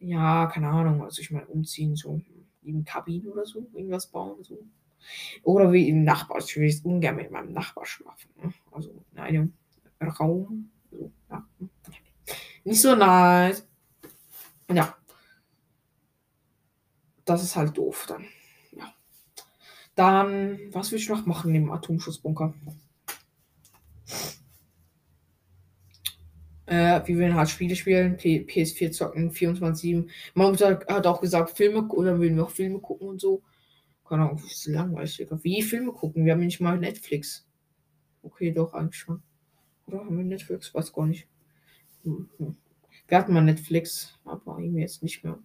Ja, 0.00 0.46
keine 0.46 0.68
Ahnung. 0.68 1.02
Also 1.02 1.20
ich 1.20 1.30
meine, 1.30 1.46
umziehen, 1.46 1.96
so 1.96 2.22
in 2.62 2.84
Kabinen 2.84 3.28
oder 3.28 3.44
so, 3.44 3.68
irgendwas 3.74 4.06
bauen, 4.06 4.42
so. 4.42 4.58
Oder 5.42 5.72
wie 5.72 5.88
im 5.88 6.04
Nachbar. 6.04 6.38
Ich 6.38 6.56
will 6.56 6.64
jetzt 6.64 6.84
ungern 6.84 7.16
mit 7.16 7.30
meinem 7.30 7.52
Nachbar 7.52 7.84
schlafen. 7.84 8.30
Ne? 8.42 8.54
Also 8.70 9.04
in 9.12 9.18
einem 9.18 9.52
Raum. 10.00 10.70
So, 10.90 11.12
ja. 11.28 11.46
Nicht 12.64 12.80
so 12.80 12.94
nice. 12.94 13.66
Ja. 14.70 14.96
Das 17.24 17.42
ist 17.42 17.56
halt 17.56 17.76
doof 17.76 18.06
dann. 18.08 18.26
Ja. 18.72 18.92
Dann, 19.94 20.58
was 20.72 20.90
will 20.90 20.98
ich 20.98 21.08
noch 21.08 21.26
machen 21.26 21.54
im 21.54 21.70
Atomschutzbunker? 21.70 22.54
Äh, 26.66 27.06
wir 27.06 27.18
werden 27.18 27.34
halt 27.34 27.50
Spiele 27.50 27.76
spielen, 27.76 28.16
P 28.16 28.46
PS4 28.48 28.92
zocken, 28.92 29.30
24-7. 29.30 30.08
Meine 30.34 30.50
Mutter 30.50 30.80
hat 30.88 31.06
auch 31.06 31.20
gesagt, 31.20 31.50
Filme, 31.56 31.86
oder 31.88 32.18
würden 32.18 32.36
wir 32.36 32.44
auch 32.44 32.50
Filme 32.50 32.78
gucken 32.80 33.08
und 33.08 33.20
so. 33.20 33.42
Keine 34.08 34.22
Ahnung, 34.22 34.40
das 34.42 34.52
ist 34.52 34.66
langweilig. 34.66 35.26
Wie 35.42 35.62
Filme 35.62 35.92
gucken? 35.92 36.24
Wir 36.24 36.32
haben 36.32 36.40
nicht 36.40 36.60
mal 36.60 36.78
Netflix. 36.78 37.46
Okay, 38.22 38.52
doch, 38.52 38.74
eigentlich 38.74 39.00
schon. 39.00 39.22
Oder 39.86 39.98
haben 40.00 40.16
wir 40.16 40.24
Netflix? 40.24 40.72
Weiß 40.72 40.92
gar 40.92 41.06
nicht. 41.06 41.28
Wir 42.04 43.18
hatten 43.18 43.32
mal 43.32 43.42
Netflix, 43.42 44.18
aber 44.24 44.58
irgendwie 44.58 44.80
jetzt 44.82 45.02
nicht 45.02 45.22
mehr. 45.22 45.38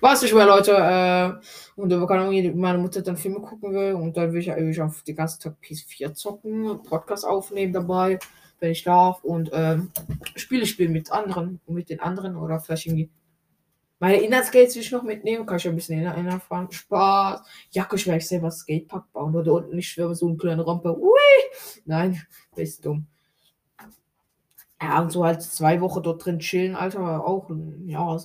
Weiß 0.00 0.22
nicht 0.22 0.34
mehr, 0.34 0.46
Leute. 0.46 0.72
Äh, 0.72 1.80
und 1.80 1.90
keine 1.90 2.22
Ahnung, 2.22 2.60
meine 2.60 2.78
Mutter 2.78 3.02
dann 3.02 3.16
Filme 3.16 3.40
gucken 3.40 3.72
will 3.74 3.94
und 3.94 4.16
dann 4.16 4.32
will 4.32 4.40
ich 4.40 4.52
eigentlich 4.52 4.80
auf 4.80 5.02
den 5.02 5.16
ganzen 5.16 5.40
Tag 5.40 5.56
PS4 5.62 6.14
zocken, 6.14 6.82
Podcast 6.82 7.26
aufnehmen 7.26 7.72
dabei 7.72 8.18
wenn 8.64 8.72
ich 8.72 8.82
darf 8.82 9.22
und 9.22 9.50
ähm, 9.52 9.90
Spiele 10.36 10.64
spielen 10.64 10.92
mit 10.92 11.12
anderen, 11.12 11.60
mit 11.66 11.90
den 11.90 12.00
anderen 12.00 12.34
oder 12.36 12.60
vielleicht 12.60 12.86
irgendwie 12.86 13.10
meine 14.00 14.20
Inhaltsgates 14.20 14.74
will 14.74 14.82
ich 14.82 14.90
noch 14.90 15.02
mitnehmen, 15.02 15.46
kann 15.46 15.58
ich 15.58 15.68
ein 15.68 15.76
bisschen 15.76 16.02
erinnern 16.02 16.40
fahren. 16.40 16.70
Spaß. 16.70 17.42
Ja, 17.70 17.84
kann 17.84 17.96
ich 17.96 18.04
vielleicht 18.04 18.28
selber 18.28 18.50
Skatepark 18.50 19.12
bauen 19.12 19.34
oder 19.36 19.52
unten 19.52 19.78
ich 19.78 19.88
schwöre 19.88 20.14
so 20.14 20.26
eine 20.26 20.36
kleine 20.36 20.66
Rampe. 20.66 20.98
Ui! 20.98 21.14
Nein, 21.84 22.20
bist 22.54 22.84
dumm. 22.84 23.06
Ja, 24.82 25.00
und 25.00 25.10
so 25.12 25.24
halt 25.24 25.40
zwei 25.42 25.80
Wochen 25.80 26.02
dort 26.02 26.24
drin 26.24 26.40
chillen, 26.40 26.74
Alter, 26.74 27.24
auch, 27.26 27.48
ja, 27.86 28.18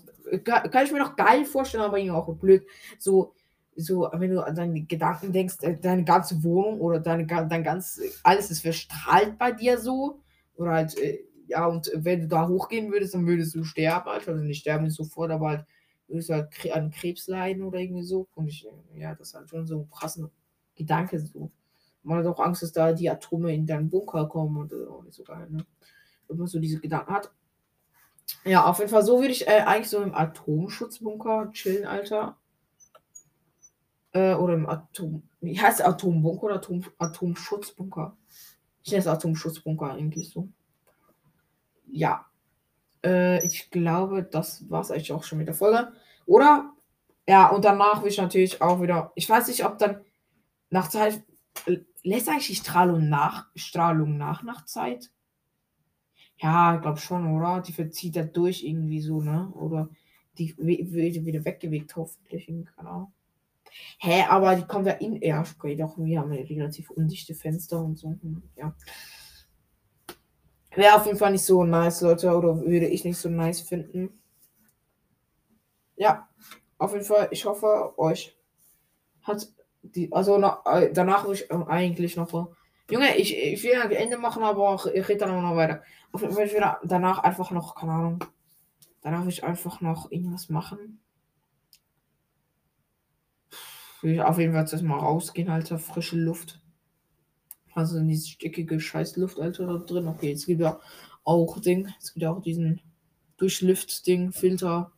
kann 0.46 0.86
ich 0.86 0.92
mir 0.92 1.00
noch 1.00 1.16
geil 1.16 1.46
vorstellen, 1.46 1.84
aber 1.84 1.98
irgendwie 1.98 2.16
auch 2.18 2.34
blöd. 2.36 2.66
So, 2.98 3.34
so, 3.76 4.10
wenn 4.14 4.32
du 4.32 4.42
an 4.46 4.56
deine 4.56 4.82
Gedanken 4.84 5.32
denkst, 5.32 5.58
äh, 5.62 5.78
deine 5.80 6.04
ganze 6.04 6.44
Wohnung 6.44 6.82
oder 6.82 7.00
deine, 7.00 7.26
dein 7.26 7.64
ganz, 7.64 8.02
alles 8.24 8.52
ist 8.52 8.62
verstrahlt 8.62 9.38
bei 9.38 9.52
dir 9.52 9.78
so. 9.78 10.20
Oder 10.56 10.72
halt, 10.72 10.98
äh, 10.98 11.20
ja, 11.48 11.66
und 11.68 11.90
wenn 11.96 12.22
du 12.22 12.28
da 12.28 12.48
hochgehen 12.48 12.92
würdest, 12.92 13.14
dann 13.14 13.26
würdest 13.28 13.56
du 13.56 13.64
sterben, 13.64 14.10
Alter. 14.10 14.32
Also 14.32 14.44
nicht 14.44 14.60
sterben 14.60 14.90
sofort, 14.90 15.32
aber 15.32 15.50
halt 15.50 15.66
würdest 16.08 16.30
du 16.30 16.34
halt 16.34 16.50
an 16.74 16.92
Krebs 16.92 17.28
leiden 17.28 17.64
oder 17.64 17.80
irgendwie 17.80 18.04
so. 18.04 18.28
Und 18.36 18.48
ich, 18.48 18.68
ja, 18.96 19.16
das 19.16 19.30
ist 19.30 19.36
halt 19.36 19.50
schon 19.50 19.66
so 19.66 19.80
ein 19.82 19.90
krasser 19.90 20.30
Gedanke 20.76 21.20
so. 21.20 21.52
Man 22.04 22.20
hat 22.20 22.26
auch 22.26 22.40
Angst, 22.40 22.64
dass 22.64 22.72
da 22.74 22.92
die 22.94 23.10
Atome 23.10 23.54
in 23.54 23.66
deinen 23.66 23.90
Bunker 23.90 24.28
kommen 24.28 24.58
und 24.58 24.74
auch 24.90 25.04
nicht 25.04 25.14
so 25.16 25.24
geil, 25.24 25.48
ne? 25.50 25.66
Man 26.30 26.48
so 26.48 26.60
diese 26.60 26.80
Gedanken 26.80 27.14
hat. 27.14 27.32
Ja, 28.46 28.66
auf 28.66 28.80
jeden 28.80 28.92
Fall, 28.92 29.04
so 29.04 29.20
würde 29.20 29.32
ich 29.32 29.48
äh, 29.48 29.62
eigentlich 29.62 29.90
so 29.90 30.02
im 30.02 30.14
Atomschutzbunker 30.14 31.52
chillen, 31.52 31.86
Alter. 31.86 32.38
Äh, 34.12 34.34
oder 34.36 34.54
im 34.54 34.68
Atom. 34.68 35.24
Wie 35.42 35.60
heißt 35.60 35.80
der 35.80 35.88
Atombunker 35.88 36.44
oder 36.44 36.56
Atom, 36.56 36.84
Atomschutzbunker? 36.98 38.18
Ich 38.84 38.92
nenne 38.92 39.02
es 39.02 39.08
Atomschutzbunker 39.08 39.94
eigentlich 39.94 40.30
so. 40.30 40.50
Ja. 41.88 42.26
Äh, 43.04 43.46
ich 43.46 43.70
glaube, 43.72 44.24
das 44.24 44.70
war 44.70 44.82
es 44.82 44.92
eigentlich 44.92 45.12
auch 45.12 45.24
schon 45.24 45.38
mit 45.38 45.48
der 45.48 45.56
Folge. 45.56 45.94
Oder? 46.26 46.74
Ja, 47.28 47.50
und 47.50 47.66
danach 47.66 48.02
will 48.02 48.10
ich 48.10 48.18
natürlich 48.18 48.62
auch 48.62 48.82
wieder. 48.82 49.12
Ich 49.16 49.30
weiß 49.30 49.48
nicht, 49.48 49.66
ob 49.66 49.78
dann 49.78 50.02
nach 50.70 50.90
Zeit. 50.90 51.24
Lässt 52.04 52.30
eigentlich 52.30 52.58
Strahlung 52.58 53.10
nach, 53.10 53.48
Strahlung 53.56 54.18
nach 54.18 54.44
nach 54.44 54.66
Zeit? 54.66 55.12
Ja, 56.42 56.76
ich 56.76 56.82
glaube 56.82 57.00
schon, 57.00 57.36
oder? 57.36 57.62
Die 57.62 57.74
verzieht 57.74 58.16
da 58.16 58.24
durch 58.24 58.64
irgendwie 58.64 59.02
so, 59.02 59.22
ne? 59.22 59.52
Oder 59.54 59.90
die 60.38 60.56
wird 60.58 61.26
wieder 61.26 61.44
weggewegt, 61.44 61.96
hoffentlich. 61.96 62.50
Ahnung. 62.78 63.12
Hä, 64.00 64.24
aber 64.30 64.56
die 64.56 64.66
kommt 64.66 64.88
ja 64.88 64.94
in. 64.94 65.22
Ja, 65.22 65.42
okay, 65.42 65.76
doch, 65.76 65.98
wir 65.98 66.20
haben 66.20 66.34
ja 66.34 66.42
relativ 66.44 66.90
undichte 66.92 67.36
Fenster 67.36 67.84
und 67.84 67.98
so. 67.98 68.10
Hm, 68.22 68.44
ja. 68.56 68.74
Wäre 70.76 70.96
auf 70.96 71.06
jeden 71.06 71.18
Fall 71.18 71.32
nicht 71.32 71.44
so 71.44 71.64
nice, 71.64 72.02
Leute, 72.02 72.36
oder 72.36 72.62
würde 72.62 72.88
ich 72.88 73.04
nicht 73.04 73.18
so 73.18 73.30
nice 73.30 73.62
finden. 73.62 74.10
Ja, 75.98 76.30
auf 76.78 76.94
jeden 76.94 77.04
Fall, 77.04 77.28
ich 77.32 77.46
hoffe, 77.46 77.94
euch 77.98 78.38
hat 79.24 79.48
die. 79.82 80.12
Also 80.14 80.38
na, 80.38 80.62
äh, 80.66 80.94
danach 80.94 81.28
will 81.28 81.34
ich 81.34 81.52
eigentlich 81.52 82.16
noch. 82.16 82.56
Junge, 82.90 83.18
ich, 83.18 83.36
ich 83.38 83.64
will 83.64 83.76
ein 83.76 83.92
Ende 83.92 84.18
machen, 84.18 84.44
aber 84.44 84.82
ich 84.94 85.08
rede 85.08 85.20
dann 85.20 85.32
auch 85.32 85.42
noch 85.42 85.56
weiter. 85.56 85.84
Auf 86.12 86.22
jeden 86.22 86.34
Fall, 86.34 86.46
ich 86.46 86.54
danach 86.84 87.20
einfach 87.20 87.52
noch, 87.52 87.76
keine 87.76 87.92
Ahnung. 87.94 88.24
Danach 89.02 89.24
will 89.24 89.30
ich 89.30 89.44
einfach 89.44 89.82
noch 89.82 90.12
irgendwas 90.12 90.50
machen 90.50 91.00
will 94.02 94.14
ich 94.14 94.22
auf 94.22 94.38
jeden 94.38 94.54
Fall 94.54 94.66
jetzt 94.66 94.82
mal 94.82 94.98
rausgehen, 94.98 95.50
Alter. 95.50 95.80
Frische 95.80 96.18
Luft. 96.18 96.60
Also 97.74 97.98
in 97.98 98.08
diese 98.08 98.28
stickige 98.28 98.80
Scheißluft, 98.80 99.40
Alter, 99.40 99.68
da 99.68 99.78
drin. 99.78 100.08
Okay, 100.08 100.30
jetzt 100.30 100.46
gibt 100.46 100.62
ja 100.62 100.80
auch 101.24 101.60
Ding. 101.60 101.94
Es 102.00 102.14
gibt 102.14 102.24
ja 102.24 102.32
auch 102.32 102.42
diesen 102.42 102.82
Durchlüft-Ding, 103.38 104.32
Filter. 104.32 104.92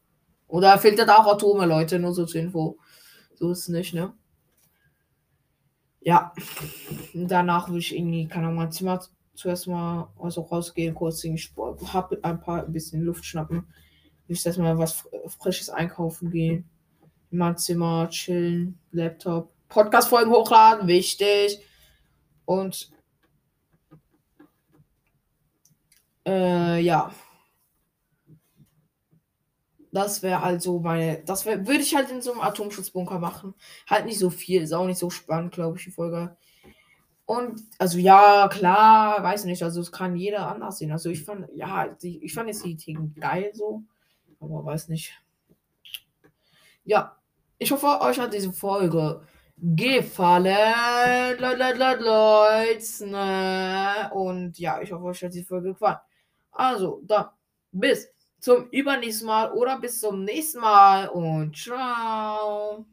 Oder 0.48 0.78
filtert 0.78 1.10
auch 1.10 1.28
Atome, 1.28 1.66
Leute, 1.66 2.00
nur 2.00 2.14
so 2.14 2.26
zur 2.26 2.42
Info. 2.42 2.78
So 3.36 3.52
ist 3.52 3.60
es 3.60 3.68
nicht, 3.70 3.94
ne? 3.94 4.14
Ja. 6.02 6.34
Danach 7.14 7.70
will 7.70 7.80
ich 7.80 7.96
irgendwie, 7.96 8.28
kann 8.28 8.46
auch 8.46 8.52
mein 8.52 8.72
Zimmer 8.72 9.02
zuerst 9.34 9.68
mal 9.68 10.12
also 10.20 10.42
rausgehen, 10.42 10.94
kurz 10.94 11.22
den 11.22 11.38
Sport, 11.38 11.82
hab 11.94 12.14
ein 12.24 12.42
paar 12.42 12.66
ein 12.66 12.74
bisschen 12.74 13.02
Luft 13.02 13.26
schnappen. 13.26 13.68
Will 14.28 14.36
ich 14.36 14.46
erstmal 14.46 14.78
was 14.78 15.08
Frisches 15.40 15.70
einkaufen 15.70 16.32
gehen 16.32 16.70
in 17.32 17.38
meinem 17.38 17.58
Zimmer 17.58 18.10
chillen, 18.10 18.78
Laptop, 18.92 19.54
Podcast-Folgen 19.70 20.32
hochladen, 20.32 20.88
wichtig. 20.88 21.60
Und 22.46 22.92
äh, 26.28 26.80
ja. 26.82 27.12
Das 29.92 30.24
wäre 30.24 30.42
also 30.42 30.80
meine. 30.80 31.22
Das 31.26 31.46
würde 31.46 31.74
ich 31.74 31.96
halt 31.96 32.10
in 32.12 32.22
so 32.22 32.32
einem 32.32 32.42
Atomschutzbunker 32.42 33.20
machen. 33.20 33.54
Halt 33.88 34.06
nicht 34.06 34.20
so 34.20 34.30
viel, 34.30 34.62
ist 34.62 34.74
auch 34.74 34.86
nicht 34.86 35.00
so 35.00 35.10
spannend, 35.10 35.54
glaube 35.54 35.78
ich, 35.78 35.84
die 35.84 35.92
Folge. 35.92 36.36
Und, 37.26 37.62
also 37.78 37.98
ja, 37.98 38.50
klar, 38.50 39.24
weiß 39.24 39.46
nicht, 39.46 39.64
also 39.64 39.80
es 39.82 39.92
kann 39.92 40.16
jeder 40.16 40.48
anders 40.48 40.78
sehen. 40.80 40.92
Also 40.92 41.10
ich 41.10 41.24
fand, 41.24 41.48
ja, 41.56 41.96
ich 42.02 42.34
fand 42.34 42.48
jetzt 42.48 42.66
die 42.66 42.76
Themen 42.76 43.16
geil 43.20 43.52
so, 43.54 43.84
aber 44.40 44.66
weiß 44.66 44.90
nicht. 44.90 45.14
Ja, 46.84 47.16
ich 47.58 47.72
hoffe, 47.72 48.02
euch 48.02 48.20
hat 48.20 48.34
diese 48.34 48.52
Folge 48.52 49.22
gefallen. 49.58 51.38
Leute. 51.40 53.06
Ne? 53.06 54.12
Und 54.14 54.60
ja, 54.60 54.82
ich 54.82 54.92
hoffe, 54.92 55.06
euch 55.06 55.24
hat 55.24 55.34
diese 55.34 55.46
Folge 55.46 55.70
gefallen. 55.70 56.00
Also, 56.52 57.02
dann 57.06 57.28
bis 57.72 58.12
zum 58.42 58.68
übernächsten 58.72 59.28
Mal 59.28 59.54
oder 59.54 59.80
bis 59.80 60.02
zum 60.02 60.26
nächsten 60.26 60.60
Mal 60.62 61.08
und 61.10 61.56
ciao. 61.58 62.86